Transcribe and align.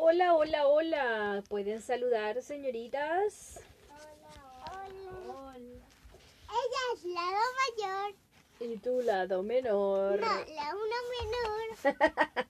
Hola, 0.00 0.36
hola, 0.36 0.68
hola. 0.68 1.42
¿Pueden 1.48 1.82
saludar, 1.82 2.40
señoritas? 2.40 3.58
Hola. 4.70 5.56
Ella 5.56 6.82
es 6.94 7.04
la 7.04 7.20
do 7.20 7.42
mayor. 7.58 8.14
Y 8.60 8.76
tu 8.76 9.00
lado 9.00 9.42
menor. 9.42 10.20
No, 10.20 10.26
la 10.26 10.76
una 10.76 10.98
menor. 11.18 12.46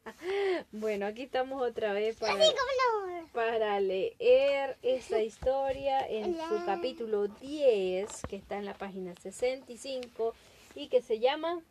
Bueno, 0.72 1.06
aquí 1.06 1.22
estamos 1.22 1.62
otra 1.62 1.95
vez 1.95 2.18
para, 3.32 3.80
leer 3.80 4.76
esta 4.82 5.22
historia 5.22 6.06
en 6.06 6.36
su 6.36 6.54
Hola. 6.54 6.64
capítulo 6.66 7.28
10, 7.28 8.22
que 8.28 8.36
está 8.36 8.58
en 8.58 8.66
la 8.66 8.74
página 8.74 9.14
65 9.22 10.34
y 10.74 10.88
que 10.88 11.00
se 11.00 11.18
llama, 11.18 11.62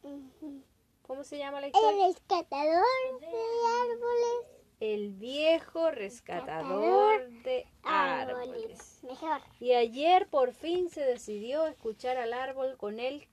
¿cómo 1.05 1.23
se 1.23 1.37
llama 1.37 1.61
la 1.61 1.67
historia? 1.67 2.07
El 2.07 2.13
rescatador 2.13 3.19
de 3.19 3.27
árboles. 3.27 4.56
El 4.79 5.13
viejo 5.13 5.89
rescatador 5.89 7.27
de 7.43 7.65
árboles. 7.83 8.99
Mejor. 9.03 9.41
Y 9.59 9.73
ayer 9.73 10.27
por 10.29 10.53
fin 10.53 10.89
se 10.89 11.01
decidió 11.01 11.65
escuchar 11.65 12.17
al 12.17 12.33
árbol 12.33 12.77
con 12.77 12.99
el 12.99 13.27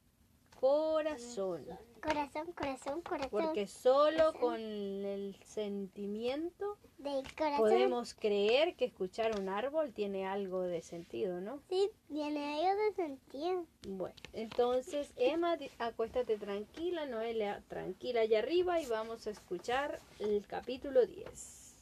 corazón. 0.59 1.67
Corazón, 2.05 2.53
corazón, 2.53 3.01
corazón. 3.01 3.31
Porque 3.31 3.67
solo 3.67 4.35
con 4.35 4.61
el 4.61 5.35
sentimiento 5.43 6.77
de 6.99 7.23
corazón. 7.35 7.61
podemos 7.61 8.13
creer 8.13 8.75
que 8.77 8.85
escuchar 8.85 9.41
un 9.41 9.49
árbol 9.49 9.95
tiene 9.95 10.27
algo 10.27 10.61
de 10.61 10.83
sentido, 10.83 11.41
¿no? 11.41 11.63
Sí, 11.71 11.91
tiene 12.09 12.69
algo 12.69 12.83
de 12.83 12.93
sentido. 12.93 13.67
Bueno, 13.89 14.15
entonces 14.35 15.15
Emma, 15.17 15.57
acuéstate 15.79 16.37
tranquila, 16.37 17.07
Noelia, 17.07 17.63
tranquila 17.69 18.21
allá 18.21 18.41
arriba 18.41 18.83
y 18.83 18.87
vamos 18.87 19.27
a 19.27 19.31
escuchar 19.31 19.99
el 20.19 20.47
capítulo 20.47 21.07
10. 21.07 21.75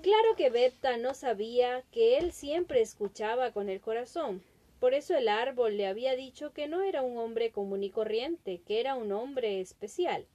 Claro 0.00 0.36
que 0.36 0.50
Berta 0.50 0.96
no 0.96 1.12
sabía 1.12 1.82
que 1.90 2.18
él 2.18 2.32
siempre 2.32 2.82
escuchaba 2.82 3.50
con 3.50 3.68
el 3.68 3.80
corazón. 3.80 4.44
Por 4.84 4.92
eso 4.92 5.16
el 5.16 5.28
árbol 5.28 5.78
le 5.78 5.86
había 5.86 6.14
dicho 6.14 6.52
que 6.52 6.68
no 6.68 6.82
era 6.82 7.00
un 7.00 7.16
hombre 7.16 7.50
común 7.50 7.82
y 7.82 7.88
corriente, 7.88 8.60
que 8.66 8.80
era 8.80 8.96
un 8.96 9.12
hombre 9.12 9.62
especial. 9.62 10.26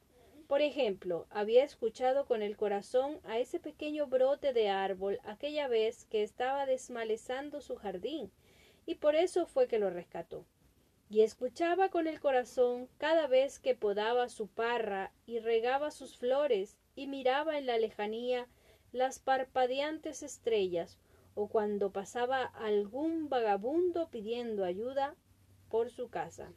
Por 0.48 0.64
ejemplo, 0.64 1.28
había 1.30 1.64
escuchado 1.64 2.26
con 2.26 2.42
el 2.42 2.58
corazón 2.58 3.20
a 3.26 3.38
ese 3.38 3.60
pequeño 3.60 4.08
brote 4.08 4.52
de 4.52 4.70
árbol 4.70 5.20
aquella 5.24 5.68
vez 5.68 6.06
que 6.06 6.24
estaba 6.24 6.66
desmalezando 6.66 7.62
su 7.62 7.76
jardín, 7.76 8.32
y 8.88 8.96
por 8.96 9.14
eso 9.14 9.46
fue 9.46 9.68
que 9.68 9.78
lo 9.78 9.92
rescató 9.92 10.48
y 11.12 11.22
escuchaba 11.22 11.90
con 11.90 12.08
el 12.08 12.20
corazón 12.20 12.90
cada 12.98 13.28
vez 13.28 13.60
que 13.60 13.76
podaba 13.76 14.30
su 14.30 14.48
parra 14.48 15.12
y 15.28 15.38
regaba 15.38 15.92
sus 15.92 16.18
flores 16.18 16.76
y 16.96 17.06
miraba 17.06 17.60
en 17.60 17.68
la 17.68 17.78
lejanía 17.78 18.48
las 18.94 19.20
parpadeantes 19.20 20.24
estrellas 20.24 20.98
o 21.36 21.48
cuando 21.48 21.92
pasaba 21.92 22.44
algún 22.44 23.30
vagabundo 23.30 24.10
pidiendo 24.10 24.66
ayuda 24.66 25.16
por 25.70 25.90
su 25.90 26.10
casa. 26.10 26.52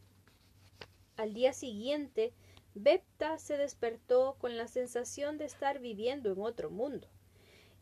Al 1.17 1.35
día 1.35 1.53
siguiente, 1.53 2.33
Bepta 2.75 3.39
se 3.39 3.59
despertó 3.59 4.37
con 4.39 4.57
la 4.57 4.67
sensación 4.67 5.37
de 5.37 5.45
estar 5.45 5.79
viviendo 5.79 6.33
en 6.33 6.41
otro 6.41 6.71
mundo. 6.71 7.09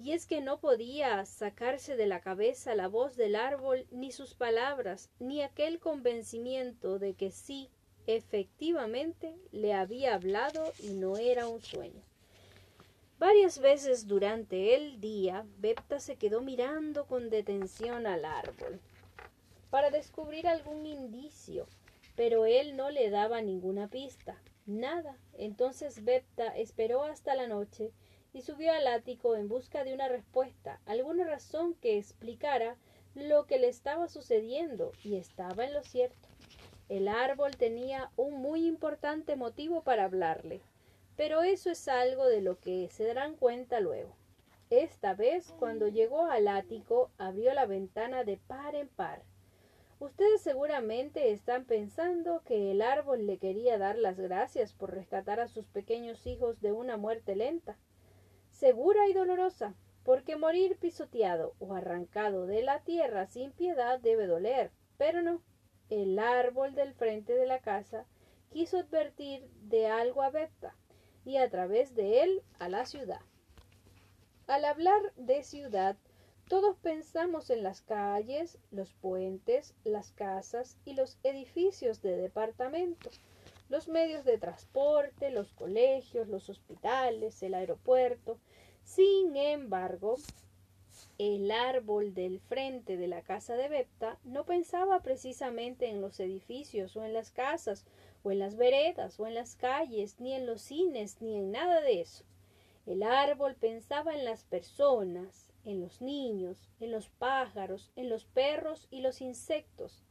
Y 0.01 0.13
es 0.13 0.27
que 0.27 0.41
no 0.41 0.61
podía 0.61 1.25
sacarse 1.27 1.95
de 1.95 2.07
la 2.07 2.21
cabeza 2.21 2.75
la 2.75 2.89
voz 2.89 3.17
del 3.17 3.37
árbol, 3.37 3.87
ni 3.91 4.11
sus 4.13 4.35
palabras, 4.35 5.11
ni 5.21 5.43
aquel 5.43 5.79
convencimiento 5.79 6.99
de 6.99 7.15
que 7.15 7.31
sí, 7.31 7.71
efectivamente, 8.07 9.37
le 9.53 9.75
había 9.75 10.15
hablado 10.15 10.73
y 10.83 10.95
no 10.95 11.19
era 11.19 11.47
un 11.47 11.61
sueño. 11.61 12.03
Varias 13.21 13.59
veces 13.59 14.07
durante 14.07 14.75
el 14.75 14.99
día, 14.99 15.45
Bepta 15.59 16.01
se 16.01 16.17
quedó 16.17 16.41
mirando 16.41 17.05
con 17.05 17.29
detención 17.29 18.07
al 18.07 18.25
árbol 18.25 18.81
para 19.69 19.91
descubrir 19.91 20.49
algún 20.49 20.87
indicio, 20.87 21.67
pero 22.17 22.47
él 22.47 22.79
no 22.79 22.89
le 22.89 23.11
daba 23.11 23.43
ninguna 23.43 23.89
pista, 23.89 24.41
nada. 24.65 25.19
Entonces 25.35 26.03
Bepta 26.03 26.57
esperó 26.57 27.05
hasta 27.05 27.35
la 27.35 27.47
noche 27.47 27.93
y 28.33 28.41
subió 28.41 28.73
al 28.73 28.87
ático 28.87 29.37
en 29.37 29.49
busca 29.49 29.85
de 29.85 29.93
una 29.93 30.09
respuesta, 30.09 30.81
alguna 30.87 31.27
razón 31.27 31.75
que 31.75 31.99
explicara 31.99 32.79
lo 33.15 33.45
que 33.45 33.59
le 33.59 33.69
estaba 33.69 34.09
sucediendo, 34.09 34.93
y 35.05 35.17
estaba 35.17 35.67
en 35.67 35.75
lo 35.75 35.83
cierto. 35.83 36.27
El 36.89 37.07
árbol 37.07 37.55
tenía 37.59 38.11
un 38.17 38.41
muy 38.41 38.67
importante 38.67 39.37
motivo 39.37 39.83
para 39.83 40.05
hablarle, 40.05 40.63
pero 41.21 41.43
eso 41.43 41.69
es 41.69 41.87
algo 41.87 42.29
de 42.29 42.41
lo 42.41 42.59
que 42.61 42.89
se 42.89 43.05
darán 43.05 43.37
cuenta 43.37 43.79
luego. 43.81 44.17
Esta 44.71 45.13
vez, 45.13 45.53
cuando 45.59 45.87
llegó 45.87 46.25
al 46.25 46.49
ático, 46.49 47.11
abrió 47.19 47.53
la 47.53 47.67
ventana 47.67 48.25
de 48.25 48.39
par 48.39 48.75
en 48.75 48.89
par. 48.89 49.23
Ustedes 49.99 50.41
seguramente 50.41 51.31
están 51.31 51.67
pensando 51.67 52.41
que 52.47 52.71
el 52.71 52.81
árbol 52.81 53.27
le 53.27 53.37
quería 53.37 53.77
dar 53.77 53.99
las 53.99 54.19
gracias 54.19 54.73
por 54.73 54.95
rescatar 54.95 55.41
a 55.41 55.49
sus 55.49 55.67
pequeños 55.67 56.27
hijos 56.27 56.63
de 56.63 56.73
una 56.73 56.97
muerte 56.97 57.37
lenta 57.37 57.77
segura 58.49 59.07
y 59.07 59.13
dolorosa, 59.13 59.75
porque 60.05 60.37
morir 60.37 60.79
pisoteado 60.79 61.53
o 61.59 61.75
arrancado 61.75 62.47
de 62.47 62.63
la 62.63 62.81
tierra 62.81 63.27
sin 63.27 63.53
piedad 63.53 64.01
debe 64.01 64.27
doler. 64.27 64.71
Pero 64.97 65.21
no, 65.21 65.43
el 65.91 66.19
árbol 66.19 66.75
del 66.75 66.95
frente 66.95 67.35
de 67.35 67.45
la 67.45 67.59
casa 67.59 68.07
quiso 68.49 68.79
advertir 68.79 69.47
de 69.61 69.87
algo 69.87 70.23
a 70.23 70.31
Bepta 70.31 70.75
y 71.25 71.37
a 71.37 71.49
través 71.51 71.95
de 71.95 72.23
él 72.23 72.43
a 72.59 72.69
la 72.69 72.87
ciudad. 72.87 73.21
Al 74.47 74.65
hablar 74.65 75.01
de 75.17 75.43
ciudad, 75.43 75.97
todos 76.49 76.77
pensamos 76.79 77.51
en 77.51 77.63
las 77.63 77.81
calles, 77.83 78.59
los 78.73 78.93
puentes, 78.95 79.75
las 79.85 80.11
casas 80.11 80.77
y 80.85 80.95
los 80.95 81.17
edificios 81.23 82.03
de 82.03 82.17
departamentos, 82.17 83.21
los 83.69 83.87
medios 83.87 84.25
de 84.25 84.39
transporte, 84.39 85.31
los 85.31 85.53
colegios, 85.53 86.27
los 86.27 86.49
hospitales, 86.51 87.41
el 87.45 87.55
aeropuerto. 87.55 88.39
Sin 88.83 89.37
embargo, 89.37 90.17
el 91.19 91.51
árbol 91.53 92.15
del 92.15 92.41
frente 92.41 92.97
de 92.97 93.07
la 93.07 93.23
casa 93.23 93.55
de 93.55 93.69
Bepta 93.69 94.19
no 94.25 94.45
pensaba 94.45 95.01
precisamente 95.03 95.89
en 95.89 96.01
los 96.01 96.19
edificios 96.19 96.97
o 96.97 97.05
en 97.05 97.13
las 97.13 97.31
casas 97.31 97.85
o 98.23 98.31
en 98.31 98.39
las 98.39 98.57
veredas 98.57 99.19
o 99.19 99.27
en 99.27 99.35
las 99.35 99.57
calles, 99.57 100.21
ni 100.21 100.35
en 100.35 100.47
los 100.47 100.63
cines, 100.63 101.21
ni 101.21 101.37
en 101.37 101.53
nada 101.53 101.81
de 101.81 102.01
eso. 102.01 102.25
El 102.87 103.03
árbol 103.03 103.55
pensaba 103.55 104.15
en 104.15 104.25
las 104.25 104.45
personas, 104.45 105.51
en 105.65 105.81
los 105.81 106.01
niños, 106.01 106.69
en 106.81 106.91
los 106.91 107.09
pájaros, 107.09 107.91
en 107.97 108.09
los 108.09 108.25
perros 108.25 108.89
y 108.91 109.01
los 109.01 109.21
insectos, 109.21 110.03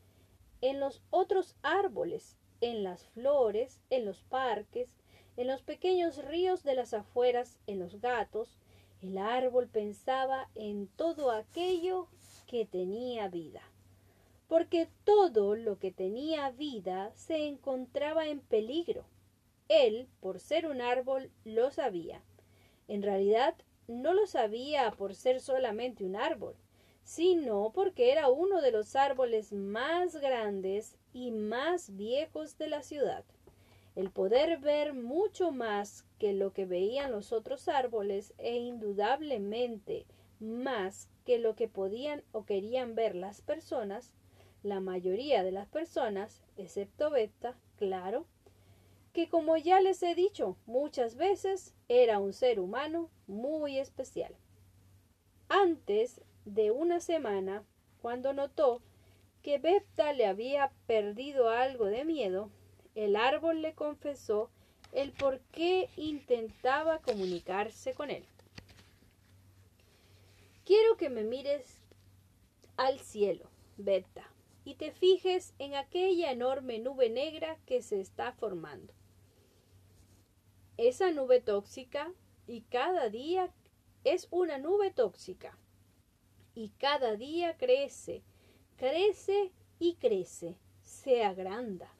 en 0.61 0.79
los 0.79 1.01
otros 1.09 1.55
árboles, 1.61 2.37
en 2.61 2.83
las 2.83 3.05
flores, 3.07 3.81
en 3.89 4.05
los 4.05 4.23
parques, 4.23 4.89
en 5.37 5.47
los 5.47 5.61
pequeños 5.61 6.23
ríos 6.25 6.63
de 6.63 6.75
las 6.75 6.93
afueras, 6.93 7.57
en 7.65 7.79
los 7.79 8.01
gatos. 8.01 8.57
El 9.01 9.17
árbol 9.17 9.67
pensaba 9.67 10.49
en 10.55 10.87
todo 10.87 11.31
aquello 11.31 12.07
que 12.45 12.65
tenía 12.65 13.29
vida. 13.29 13.61
Porque 14.49 14.89
todo 15.05 15.55
lo 15.55 15.79
que 15.79 15.91
tenía 15.91 16.49
vida 16.49 17.13
se 17.15 17.47
encontraba 17.47 18.27
en 18.27 18.41
peligro. 18.41 19.05
Él, 19.69 20.09
por 20.19 20.39
ser 20.39 20.65
un 20.65 20.81
árbol, 20.81 21.31
lo 21.45 21.69
sabía. 21.71 22.21
En 22.87 23.03
realidad, 23.03 23.55
no 23.87 24.13
lo 24.13 24.25
sabía 24.25 24.91
por 24.91 25.13
ser 25.13 25.39
solamente 25.39 26.03
un 26.03 26.15
árbol, 26.15 26.55
sino 27.03 27.71
porque 27.73 28.11
era 28.11 28.29
uno 28.29 28.61
de 28.61 28.71
los 28.71 28.95
árboles 28.95 29.53
más 29.53 30.15
grandes 30.15 30.97
y 31.13 31.29
más 31.29 31.95
viejos 31.95 32.57
de 32.57 32.69
la 32.69 32.81
ciudad. 32.81 33.23
El 33.95 34.09
poder 34.09 34.57
ver 34.57 34.93
mucho 34.93 35.51
más 35.51 36.05
que 36.17 36.33
lo 36.33 36.53
que 36.53 36.65
veían 36.65 37.11
los 37.11 37.31
otros 37.33 37.67
árboles 37.67 38.33
e 38.39 38.57
indudablemente 38.57 40.07
más 40.39 41.07
que 41.25 41.37
lo 41.37 41.55
que 41.55 41.67
podían 41.67 42.23
o 42.31 42.45
querían 42.45 42.95
ver 42.95 43.13
las 43.13 43.41
personas, 43.41 44.13
la 44.63 44.79
mayoría 44.79 45.43
de 45.43 45.51
las 45.51 45.67
personas, 45.67 46.43
excepto 46.57 47.09
Beta, 47.09 47.55
claro, 47.77 48.25
que 49.13 49.29
como 49.29 49.57
ya 49.57 49.81
les 49.81 50.03
he 50.03 50.15
dicho 50.15 50.57
muchas 50.65 51.15
veces, 51.15 51.73
era 51.87 52.19
un 52.19 52.33
ser 52.33 52.59
humano 52.59 53.09
muy 53.27 53.79
especial. 53.79 54.35
Antes 55.47 56.21
de 56.45 56.71
una 56.71 56.99
semana, 56.99 57.63
cuando 58.01 58.33
notó 58.33 58.81
que 59.41 59.57
Bepta 59.57 60.13
le 60.13 60.25
había 60.25 60.71
perdido 60.85 61.49
algo 61.49 61.85
de 61.85 62.05
miedo, 62.05 62.51
el 62.95 63.15
árbol 63.15 63.61
le 63.61 63.73
confesó 63.73 64.49
el 64.91 65.11
por 65.11 65.39
qué 65.51 65.89
intentaba 65.95 66.99
comunicarse 66.99 67.93
con 67.93 68.09
él. 68.09 68.25
Quiero 70.65 70.97
que 70.97 71.09
me 71.09 71.23
mires 71.23 71.79
al 72.77 72.99
cielo, 72.99 73.45
Bepta, 73.77 74.28
y 74.69 74.75
te 74.75 74.91
fijes 74.91 75.55
en 75.57 75.73
aquella 75.73 76.31
enorme 76.31 76.77
nube 76.77 77.09
negra 77.09 77.57
que 77.65 77.81
se 77.81 77.99
está 77.99 78.33
formando. 78.33 78.93
Esa 80.77 81.09
nube 81.09 81.41
tóxica 81.41 82.13
y 82.45 82.61
cada 82.61 83.09
día 83.09 83.51
es 84.03 84.27
una 84.29 84.59
nube 84.59 84.91
tóxica 84.91 85.57
y 86.53 86.69
cada 86.77 87.15
día 87.15 87.57
crece, 87.57 88.21
crece 88.77 89.51
y 89.79 89.95
crece, 89.95 90.55
se 90.83 91.23
agranda. 91.23 91.91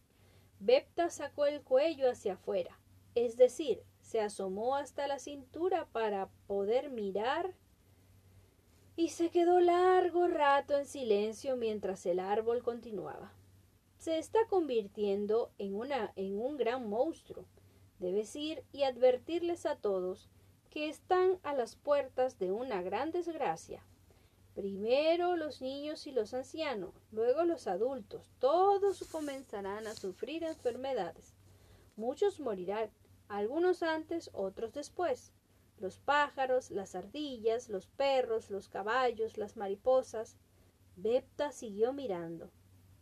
Bepta 0.59 1.09
sacó 1.09 1.47
el 1.47 1.63
cuello 1.63 2.07
hacia 2.07 2.33
afuera, 2.33 2.79
es 3.15 3.35
decir, 3.35 3.81
se 3.99 4.21
asomó 4.21 4.75
hasta 4.75 5.07
la 5.07 5.17
cintura 5.17 5.87
para 5.91 6.29
poder 6.45 6.91
mirar 6.91 7.55
y 8.99 9.07
se 9.07 9.29
quedó 9.29 9.61
largo 9.61 10.27
rato 10.27 10.77
en 10.77 10.85
silencio 10.85 11.55
mientras 11.55 12.05
el 12.05 12.19
árbol 12.19 12.61
continuaba. 12.61 13.31
Se 13.97 14.17
está 14.17 14.39
convirtiendo 14.49 15.53
en, 15.57 15.73
una, 15.73 16.11
en 16.17 16.37
un 16.37 16.57
gran 16.57 16.89
monstruo. 16.89 17.45
Debes 17.99 18.35
ir 18.35 18.61
y 18.73 18.83
advertirles 18.83 19.65
a 19.65 19.77
todos 19.77 20.27
que 20.69 20.89
están 20.89 21.39
a 21.43 21.53
las 21.53 21.77
puertas 21.77 22.39
de 22.39 22.51
una 22.51 22.81
gran 22.81 23.11
desgracia. 23.11 23.85
Primero 24.53 25.37
los 25.37 25.61
niños 25.61 26.05
y 26.05 26.11
los 26.11 26.33
ancianos, 26.33 26.93
luego 27.13 27.45
los 27.45 27.67
adultos, 27.67 28.29
todos 28.39 29.01
comenzarán 29.09 29.87
a 29.87 29.95
sufrir 29.95 30.43
enfermedades. 30.43 31.35
Muchos 31.95 32.41
morirán, 32.41 32.89
algunos 33.29 33.81
antes, 33.81 34.29
otros 34.33 34.73
después. 34.73 35.31
Los 35.79 35.97
pájaros, 35.97 36.71
las 36.71 36.93
ardillas, 36.93 37.69
los 37.69 37.87
perros, 37.87 38.49
los 38.49 38.67
caballos, 38.67 39.37
las 39.37 39.55
mariposas. 39.55 40.35
Bepta 40.97 41.53
siguió 41.53 41.93
mirando. 41.93 42.51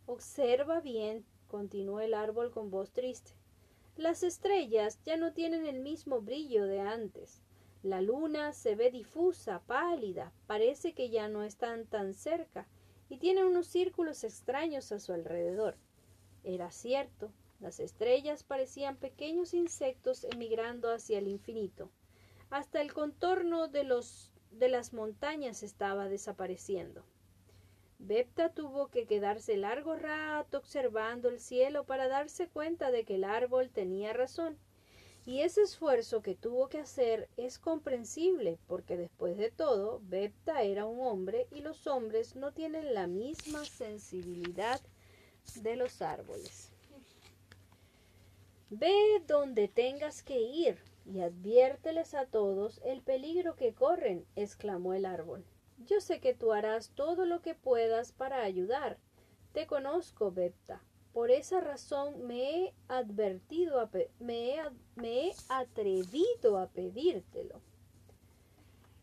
Observa 0.06 0.80
bien, 0.80 1.26
continuó 1.48 1.98
el 1.98 2.14
árbol 2.14 2.52
con 2.52 2.70
voz 2.70 2.92
triste. 2.92 3.32
Las 3.96 4.22
estrellas 4.22 5.00
ya 5.04 5.16
no 5.16 5.32
tienen 5.32 5.66
el 5.66 5.80
mismo 5.80 6.20
brillo 6.20 6.66
de 6.66 6.78
antes. 6.80 7.42
La 7.82 8.00
luna 8.00 8.52
se 8.52 8.76
ve 8.76 8.92
difusa, 8.92 9.60
pálida, 9.66 10.32
parece 10.46 10.94
que 10.94 11.10
ya 11.10 11.28
no 11.28 11.42
están 11.42 11.84
tan 11.84 12.14
cerca 12.14 12.68
y 13.08 13.18
tiene 13.18 13.44
unos 13.44 13.66
círculos 13.66 14.22
extraños 14.22 14.92
a 14.92 15.00
su 15.00 15.12
alrededor. 15.12 15.76
Era 16.44 16.70
cierto, 16.70 17.32
las 17.58 17.80
estrellas 17.80 18.44
parecían 18.44 18.96
pequeños 18.96 19.52
insectos 19.52 20.24
emigrando 20.24 20.92
hacia 20.92 21.18
el 21.18 21.26
infinito. 21.26 21.90
Hasta 22.50 22.80
el 22.80 22.92
contorno 22.92 23.68
de, 23.68 23.84
los, 23.84 24.32
de 24.50 24.68
las 24.68 24.92
montañas 24.92 25.62
estaba 25.62 26.08
desapareciendo. 26.08 27.04
Bepta 27.98 28.54
tuvo 28.54 28.88
que 28.88 29.06
quedarse 29.06 29.56
largo 29.56 29.96
rato 29.96 30.58
observando 30.58 31.28
el 31.28 31.40
cielo 31.40 31.84
para 31.84 32.08
darse 32.08 32.48
cuenta 32.48 32.90
de 32.90 33.04
que 33.04 33.16
el 33.16 33.24
árbol 33.24 33.70
tenía 33.70 34.12
razón. 34.12 34.56
Y 35.26 35.40
ese 35.40 35.62
esfuerzo 35.62 36.22
que 36.22 36.34
tuvo 36.34 36.68
que 36.68 36.78
hacer 36.78 37.28
es 37.36 37.58
comprensible, 37.58 38.58
porque 38.66 38.96
después 38.96 39.36
de 39.36 39.50
todo, 39.50 40.00
Bepta 40.04 40.62
era 40.62 40.86
un 40.86 41.06
hombre 41.06 41.48
y 41.50 41.60
los 41.60 41.86
hombres 41.86 42.34
no 42.34 42.52
tienen 42.52 42.94
la 42.94 43.06
misma 43.06 43.64
sensibilidad 43.66 44.80
de 45.56 45.76
los 45.76 46.00
árboles. 46.00 46.70
Ve 48.70 49.22
donde 49.26 49.68
tengas 49.68 50.22
que 50.22 50.40
ir 50.40 50.78
y 51.12 51.20
adviérteles 51.20 52.14
a 52.14 52.26
todos 52.26 52.80
el 52.84 53.02
peligro 53.02 53.56
que 53.56 53.72
corren, 53.72 54.26
exclamó 54.36 54.92
el 54.94 55.06
árbol. 55.06 55.44
Yo 55.78 56.00
sé 56.00 56.20
que 56.20 56.34
tú 56.34 56.52
harás 56.52 56.90
todo 56.90 57.24
lo 57.24 57.40
que 57.40 57.54
puedas 57.54 58.12
para 58.12 58.42
ayudar. 58.42 58.98
Te 59.52 59.66
conozco, 59.66 60.30
Bepta. 60.30 60.82
Por 61.12 61.30
esa 61.30 61.60
razón 61.60 62.26
me 62.26 62.50
he 62.50 62.74
advertido, 62.88 63.80
a 63.80 63.90
me, 64.18 64.54
he, 64.54 64.62
me 64.96 65.28
he 65.28 65.32
atrevido 65.48 66.58
a 66.58 66.68
pedírtelo. 66.68 67.60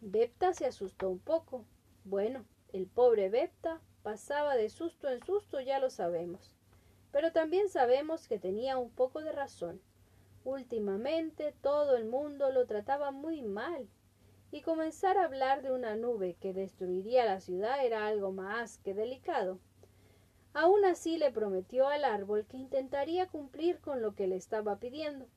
Bepta 0.02 0.54
se 0.54 0.66
asustó 0.66 1.10
un 1.10 1.20
poco. 1.20 1.66
Bueno, 2.04 2.46
el 2.72 2.86
pobre 2.86 3.30
Bepta 3.30 3.82
pasaba 4.04 4.56
de 4.56 4.70
susto 4.70 5.10
en 5.10 5.24
susto, 5.26 5.60
ya 5.60 5.80
lo 5.80 5.90
sabemos. 5.90 6.52
Pero 7.12 7.32
también 7.32 7.70
sabemos 7.70 8.28
que 8.28 8.38
tenía 8.38 8.78
un 8.78 8.92
poco 8.92 9.22
de 9.22 9.32
razón. 9.32 9.82
Últimamente 10.46 11.56
todo 11.64 11.98
el 11.98 12.06
mundo 12.06 12.52
lo 12.52 12.68
trataba 12.68 13.10
muy 13.10 13.42
mal, 13.42 13.90
y 14.52 14.62
comenzar 14.62 15.18
a 15.18 15.26
hablar 15.26 15.64
de 15.64 15.72
una 15.72 15.96
nube 15.96 16.36
que 16.40 16.54
destruiría 16.54 17.26
la 17.26 17.42
ciudad 17.42 17.84
era 17.84 18.06
algo 18.06 18.32
más 18.32 18.78
que 18.78 18.94
delicado. 18.94 19.60
Aún 20.54 20.86
así 20.86 21.18
le 21.18 21.32
prometió 21.32 21.88
al 21.88 22.06
árbol 22.06 22.46
que 22.46 22.58
intentaría 22.58 23.28
cumplir 23.28 23.80
con 23.80 24.04
lo 24.04 24.14
que 24.14 24.28
le 24.28 24.36
estaba 24.36 24.78
pidiendo, 24.78 25.28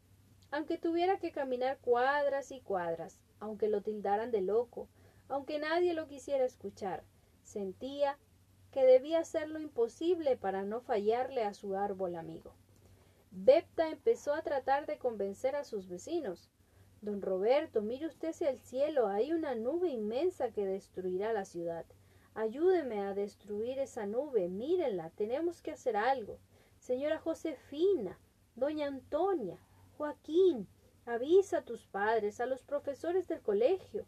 aunque 0.50 0.76
tuviera 0.76 1.18
que 1.18 1.32
caminar 1.32 1.78
cuadras 1.78 2.52
y 2.52 2.60
cuadras, 2.60 3.18
aunque 3.40 3.68
lo 3.68 3.80
tildaran 3.80 4.30
de 4.30 4.42
loco, 4.42 4.88
aunque 5.30 5.58
nadie 5.58 5.94
lo 5.94 6.06
quisiera 6.06 6.44
escuchar. 6.44 7.02
Sentía 7.42 8.18
que 8.72 8.84
debía 8.84 9.20
hacer 9.20 9.48
lo 9.48 9.58
imposible 9.58 10.36
para 10.36 10.64
no 10.64 10.82
fallarle 10.82 11.44
a 11.44 11.54
su 11.54 11.76
árbol 11.76 12.14
amigo. 12.14 12.52
Bepta 13.30 13.90
empezó 13.90 14.34
a 14.34 14.42
tratar 14.42 14.86
de 14.86 14.98
convencer 14.98 15.54
a 15.54 15.64
sus 15.64 15.88
vecinos. 15.88 16.50
Don 17.00 17.22
Roberto, 17.22 17.82
mire 17.82 18.06
usted 18.06 18.30
hacia 18.30 18.50
el 18.50 18.58
cielo, 18.58 19.06
hay 19.08 19.32
una 19.32 19.54
nube 19.54 19.88
inmensa 19.88 20.50
que 20.50 20.66
destruirá 20.66 21.32
la 21.32 21.44
ciudad. 21.44 21.84
Ayúdeme 22.34 23.00
a 23.00 23.14
destruir 23.14 23.78
esa 23.78 24.06
nube, 24.06 24.48
mírenla, 24.48 25.10
tenemos 25.10 25.60
que 25.60 25.72
hacer 25.72 25.96
algo. 25.96 26.38
Señora 26.78 27.18
Josefina, 27.18 28.18
doña 28.56 28.86
Antonia, 28.86 29.58
Joaquín, 29.96 30.66
avisa 31.04 31.58
a 31.58 31.64
tus 31.64 31.86
padres, 31.86 32.40
a 32.40 32.46
los 32.46 32.62
profesores 32.62 33.28
del 33.28 33.40
colegio. 33.40 34.06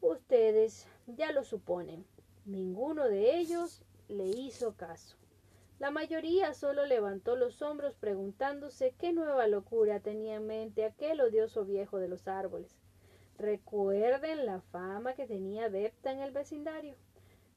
Ustedes 0.00 0.86
ya 1.06 1.32
lo 1.32 1.44
suponen. 1.44 2.04
Ninguno 2.44 3.04
de 3.08 3.36
ellos 3.38 3.82
le 4.08 4.26
hizo 4.26 4.76
caso. 4.76 5.16
La 5.78 5.90
mayoría 5.90 6.54
solo 6.54 6.86
levantó 6.86 7.36
los 7.36 7.62
hombros 7.62 7.94
preguntándose 7.94 8.94
qué 8.98 9.12
nueva 9.12 9.46
locura 9.46 10.00
tenía 10.00 10.36
en 10.36 10.46
mente 10.46 10.84
aquel 10.84 11.20
odioso 11.20 11.64
viejo 11.64 11.98
de 11.98 12.08
los 12.08 12.28
árboles. 12.28 12.76
Recuerden 13.38 14.46
la 14.46 14.60
fama 14.60 15.14
que 15.14 15.26
tenía 15.26 15.68
Bepta 15.68 16.12
en 16.12 16.20
el 16.20 16.32
vecindario 16.32 16.94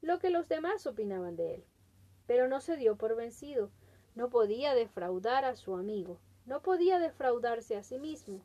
lo 0.02 0.20
que 0.20 0.30
los 0.30 0.48
demás 0.48 0.86
opinaban 0.86 1.36
de 1.36 1.56
él. 1.56 1.64
Pero 2.28 2.48
no 2.48 2.62
se 2.62 2.78
dio 2.78 2.98
por 2.98 3.16
vencido, 3.16 3.72
no 4.16 4.30
podía 4.30 4.74
defraudar 4.74 5.46
a 5.46 5.56
su 5.56 5.76
amigo, 5.76 6.20
no 6.46 6.62
podía 6.62 7.00
defraudarse 7.00 7.76
a 7.76 7.84
sí 7.84 8.00
mismo. 8.00 8.42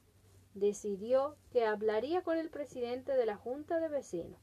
Decidió 0.55 1.37
que 1.51 1.65
hablaría 1.65 2.23
con 2.23 2.37
el 2.37 2.51
presidente 2.51 3.13
de 3.13 3.27
la 3.27 3.37
Junta 3.37 3.81
de 3.81 3.89
Vecinos. 3.89 4.39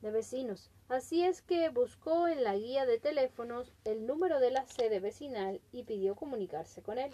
De 0.00 0.10
vecinos. 0.10 0.70
Así 0.92 1.24
es 1.24 1.40
que 1.40 1.70
buscó 1.70 2.28
en 2.28 2.44
la 2.44 2.54
guía 2.54 2.84
de 2.84 2.98
teléfonos 2.98 3.72
el 3.86 4.06
número 4.06 4.40
de 4.40 4.50
la 4.50 4.66
sede 4.66 5.00
vecinal 5.00 5.58
y 5.72 5.84
pidió 5.84 6.14
comunicarse 6.16 6.82
con 6.82 6.98
él. 6.98 7.10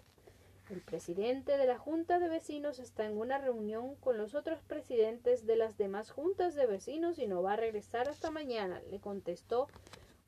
El 0.69 0.81
presidente 0.81 1.57
de 1.57 1.65
la 1.65 1.79
Junta 1.79 2.19
de 2.19 2.29
Vecinos 2.29 2.81
está 2.81 3.07
en 3.07 3.17
una 3.17 3.39
reunión 3.39 3.95
con 3.95 4.19
los 4.19 4.35
otros 4.35 4.61
presidentes 4.63 5.47
de 5.47 5.55
las 5.55 5.79
demás 5.79 6.11
juntas 6.11 6.57
de 6.57 6.67
vecinos 6.67 7.21
y 7.21 7.29
no 7.29 7.41
va 7.41 7.53
a 7.53 7.57
regresar 7.57 8.09
hasta 8.09 8.33
mañana, 8.33 8.83
le 8.91 8.99
contestó 8.99 9.69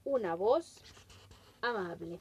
una 0.05 0.37
voz 0.37 0.85
amable. 1.61 2.21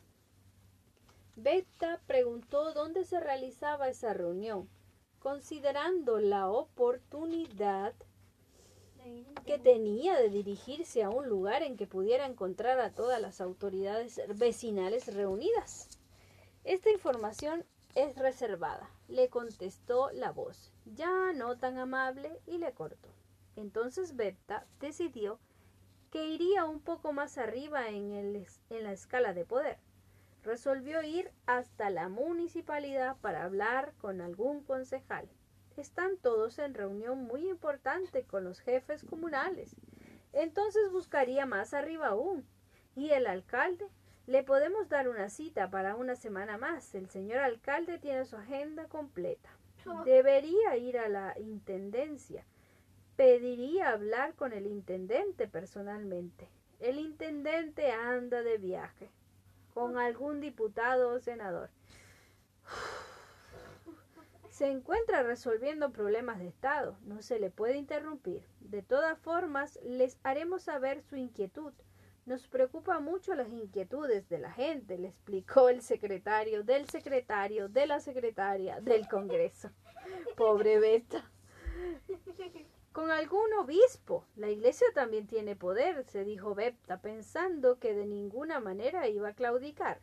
Beta 1.35 2.01
preguntó 2.07 2.73
dónde 2.73 3.03
se 3.05 3.19
realizaba 3.19 3.87
esa 3.87 4.15
reunión, 4.15 4.67
considerando 5.19 6.19
la 6.19 6.49
oportunidad 6.49 7.93
que 9.45 9.57
tenía 9.57 10.15
de 10.15 10.29
dirigirse 10.29 11.03
a 11.03 11.09
un 11.09 11.27
lugar 11.27 11.63
en 11.63 11.77
que 11.77 11.87
pudiera 11.87 12.25
encontrar 12.25 12.79
a 12.79 12.93
todas 12.93 13.19
las 13.21 13.41
autoridades 13.41 14.21
vecinales 14.35 15.13
reunidas. 15.13 15.89
Esta 16.63 16.91
información 16.91 17.65
es 17.95 18.15
reservada, 18.17 18.89
le 19.07 19.29
contestó 19.29 20.11
la 20.11 20.31
voz, 20.31 20.71
ya 20.85 21.33
no 21.33 21.57
tan 21.57 21.77
amable, 21.77 22.39
y 22.45 22.59
le 22.59 22.71
cortó. 22.73 23.09
Entonces 23.55 24.15
Bepta 24.15 24.65
decidió 24.79 25.39
que 26.11 26.27
iría 26.27 26.65
un 26.65 26.79
poco 26.79 27.13
más 27.13 27.37
arriba 27.37 27.89
en, 27.89 28.11
el, 28.11 28.47
en 28.69 28.83
la 28.83 28.91
escala 28.91 29.33
de 29.33 29.45
poder. 29.45 29.77
Resolvió 30.43 31.01
ir 31.03 31.31
hasta 31.45 31.89
la 31.89 32.07
municipalidad 32.09 33.17
para 33.17 33.43
hablar 33.43 33.93
con 33.99 34.21
algún 34.21 34.63
concejal. 34.63 35.27
Están 35.79 36.17
todos 36.17 36.59
en 36.59 36.73
reunión 36.73 37.23
muy 37.23 37.47
importante 37.49 38.25
con 38.25 38.43
los 38.43 38.59
jefes 38.59 39.01
comunales. 39.05 39.77
Entonces 40.33 40.91
buscaría 40.91 41.45
más 41.45 41.73
arriba 41.73 42.07
aún. 42.07 42.45
Y 42.97 43.11
el 43.11 43.25
alcalde 43.27 43.87
le 44.27 44.43
podemos 44.43 44.89
dar 44.89 45.07
una 45.07 45.29
cita 45.29 45.69
para 45.69 45.95
una 45.95 46.17
semana 46.17 46.57
más. 46.57 46.93
El 46.95 47.09
señor 47.09 47.39
alcalde 47.39 47.97
tiene 47.97 48.25
su 48.25 48.35
agenda 48.35 48.89
completa. 48.89 49.49
Oh. 49.85 50.03
Debería 50.03 50.75
ir 50.75 50.97
a 50.97 51.07
la 51.07 51.39
intendencia. 51.39 52.43
Pediría 53.15 53.91
hablar 53.91 54.33
con 54.35 54.51
el 54.51 54.67
intendente 54.67 55.47
personalmente. 55.47 56.49
El 56.81 56.99
intendente 56.99 57.91
anda 57.93 58.43
de 58.43 58.57
viaje 58.57 59.09
con 59.73 59.97
algún 59.97 60.41
diputado 60.41 61.13
o 61.13 61.19
senador. 61.19 61.69
Se 64.59 64.69
encuentra 64.69 65.23
resolviendo 65.23 65.93
problemas 65.93 66.37
de 66.37 66.49
Estado. 66.49 66.97
No 67.05 67.21
se 67.21 67.39
le 67.39 67.49
puede 67.49 67.77
interrumpir. 67.77 68.43
De 68.59 68.81
todas 68.81 69.17
formas, 69.17 69.79
les 69.83 70.17
haremos 70.21 70.63
saber 70.63 71.01
su 71.01 71.15
inquietud. 71.15 71.71
Nos 72.25 72.45
preocupa 72.45 72.99
mucho 72.99 73.35
las 73.35 73.47
inquietudes 73.53 74.27
de 74.27 74.37
la 74.37 74.51
gente, 74.51 74.97
le 74.97 75.07
explicó 75.07 75.69
el 75.69 75.81
secretario 75.81 76.65
del 76.65 76.89
secretario 76.89 77.69
de 77.69 77.87
la 77.87 78.01
secretaria 78.01 78.81
del 78.81 79.07
Congreso. 79.07 79.69
Pobre 80.35 80.77
Beta. 80.77 81.23
Con 82.91 83.11
algún 83.11 83.53
obispo. 83.53 84.25
La 84.35 84.49
iglesia 84.49 84.87
también 84.93 85.25
tiene 85.25 85.55
poder, 85.55 86.03
se 86.03 86.25
dijo 86.25 86.53
Bepta, 86.53 86.99
pensando 86.99 87.79
que 87.79 87.93
de 87.93 88.05
ninguna 88.05 88.59
manera 88.59 89.07
iba 89.07 89.29
a 89.29 89.35
claudicar. 89.35 90.01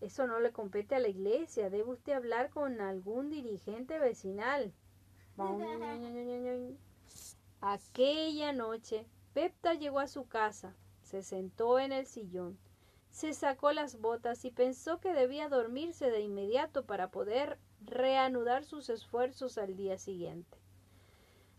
Eso 0.00 0.26
no 0.26 0.40
le 0.40 0.52
compete 0.52 0.94
a 0.94 1.00
la 1.00 1.08
iglesia. 1.08 1.70
Debe 1.70 1.90
usted 1.90 2.12
hablar 2.12 2.50
con 2.50 2.80
algún 2.80 3.30
dirigente 3.30 3.98
vecinal. 3.98 4.72
Aquella 7.60 8.52
noche, 8.52 9.06
Pepta 9.34 9.74
llegó 9.74 9.98
a 10.00 10.06
su 10.08 10.26
casa, 10.26 10.74
se 11.02 11.22
sentó 11.22 11.78
en 11.78 11.92
el 11.92 12.06
sillón, 12.06 12.58
se 13.10 13.32
sacó 13.34 13.72
las 13.72 14.00
botas 14.00 14.44
y 14.44 14.50
pensó 14.50 15.00
que 15.00 15.12
debía 15.12 15.48
dormirse 15.48 16.10
de 16.10 16.20
inmediato 16.20 16.86
para 16.86 17.10
poder 17.10 17.58
reanudar 17.80 18.64
sus 18.64 18.88
esfuerzos 18.90 19.58
al 19.58 19.76
día 19.76 19.98
siguiente. 19.98 20.58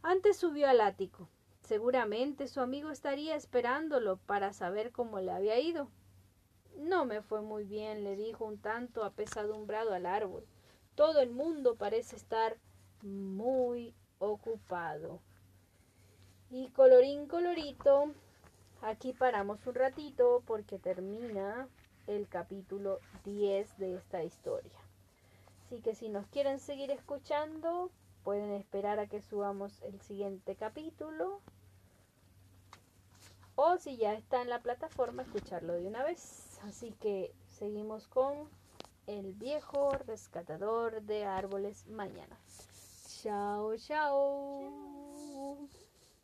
Antes 0.02 0.38
subió 0.38 0.70
al 0.70 0.80
ático. 0.82 1.28
Seguramente 1.62 2.48
su 2.48 2.62
amigo 2.62 2.90
estaría 2.90 3.36
esperándolo 3.36 4.18
para 4.18 4.54
saber 4.54 4.92
cómo 4.92 5.20
le 5.20 5.32
había 5.32 5.60
ido. 5.60 5.90
No 6.80 7.04
me 7.04 7.22
fue 7.22 7.42
muy 7.42 7.66
bien, 7.66 8.06
le 8.06 8.16
dijo 8.16 8.46
un 8.46 8.58
tanto 8.58 9.04
apesadumbrado 9.04 9.94
al 9.94 10.06
árbol. 10.06 10.46
Todo 10.96 11.20
el 11.20 11.30
mundo 11.30 11.76
parece 11.76 12.16
estar 12.16 12.56
muy 13.02 13.94
ocupado. 14.18 15.20
Y 16.50 16.70
colorín 16.70 17.28
colorito, 17.28 18.14
aquí 18.82 19.12
paramos 19.12 19.68
un 19.68 19.76
ratito 19.76 20.42
porque 20.48 20.80
termina 20.80 21.68
el 22.08 22.30
capítulo 22.30 23.02
10 23.26 23.78
de 23.78 23.96
esta 23.96 24.24
historia. 24.24 24.80
Así 25.66 25.82
que 25.82 25.96
si 25.96 26.08
nos 26.08 26.28
quieren 26.28 26.60
seguir 26.60 26.92
escuchando, 26.92 27.92
pueden 28.24 28.54
esperar 28.54 29.00
a 29.00 29.08
que 29.08 29.22
subamos 29.22 29.82
el 29.82 30.00
siguiente 30.00 30.56
capítulo. 30.56 31.42
O 33.56 33.78
si 33.78 33.98
ya 33.98 34.14
está 34.14 34.42
en 34.42 34.50
la 34.50 34.62
plataforma, 34.62 35.24
escucharlo 35.24 35.74
de 35.74 35.86
una 35.86 36.04
vez. 36.04 36.49
Así 36.64 36.92
que 37.00 37.34
seguimos 37.48 38.08
con 38.08 38.50
el 39.08 39.34
viejo 39.34 39.98
rescatador 40.06 41.02
de 41.02 41.26
árboles 41.26 41.88
mañana. 41.88 42.38
Chao, 43.22 43.76
chao. 43.78 45.68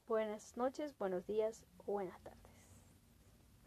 Buenas 0.08 0.56
noches, 0.56 0.98
buenos 0.98 1.25
días, 1.25 1.63
buenas 1.86 2.20
tardes. 2.22 2.45